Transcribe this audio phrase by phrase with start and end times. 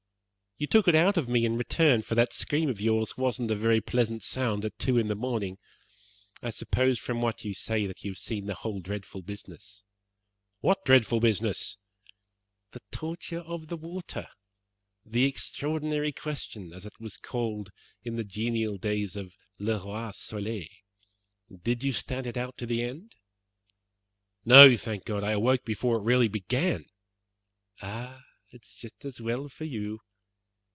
[0.57, 3.55] "You took it out of me in return, for that scream of yours wasn't a
[3.55, 5.57] very pleasant sound at two in the morning.
[6.43, 9.83] I suppose from what you say that you have seen the whole dreadful business."
[10.59, 11.79] "What dreadful business?"
[12.73, 14.27] "The torture of the water
[15.03, 17.71] the 'Extraordinary Question,' as it was called
[18.03, 20.67] in the genial days of 'Le Roi Soleil.'
[21.63, 23.15] Did you stand it out to the end?"
[24.45, 26.85] "No, thank God, I awoke before it really began."
[27.81, 28.23] "Ah!
[28.51, 30.01] it is just as well for you.